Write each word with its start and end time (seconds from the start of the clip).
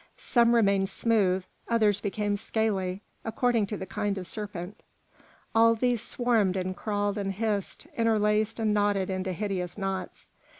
Some 0.17 0.55
remained 0.55 0.89
smooth, 0.89 1.45
others 1.69 1.99
became 2.01 2.35
scaly, 2.35 3.03
according 3.23 3.67
to 3.67 3.77
the 3.77 3.85
kind 3.85 4.17
of 4.17 4.25
serpent. 4.25 4.81
All 5.53 5.75
these 5.75 6.01
swarmed 6.01 6.57
and 6.57 6.75
crawled 6.75 7.19
and 7.19 7.31
hissed, 7.31 7.85
interlaced 7.95 8.59
and 8.59 8.73
knotted 8.73 9.11
into 9.11 9.31
hideous 9.31 9.77
knots. 9.77 10.31